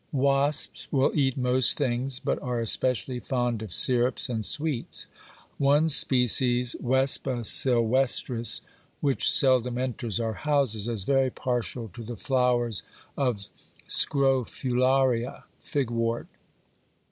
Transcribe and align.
Wasps 0.13 0.87
will 0.91 1.11
eat 1.13 1.37
most 1.37 1.77
things, 1.77 2.19
but 2.19 2.41
are 2.41 2.59
especially 2.59 3.19
fond 3.19 3.61
of 3.61 3.71
syrups 3.71 4.29
and 4.29 4.43
sweets. 4.43 5.05
One 5.59 5.87
species, 5.89 6.75
Vespa 6.81 7.43
sylvestris, 7.43 8.61
which 8.99 9.31
seldom 9.31 9.77
enters 9.77 10.19
our 10.19 10.33
houses, 10.33 10.87
is 10.87 11.03
very 11.03 11.29
partial 11.29 11.87
to 11.89 12.03
the 12.03 12.17
flowers 12.17 12.81
of 13.15 13.41
Scrophularia 13.87 15.43
(Figwort). 15.61 16.25